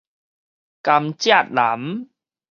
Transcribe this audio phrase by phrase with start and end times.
[0.81, 2.07] 甘蔗男